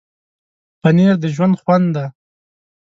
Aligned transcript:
پنېر 0.81 1.15
د 1.21 1.25
ژوند 1.35 1.55
خوند 1.61 1.87
دی. 1.95 2.07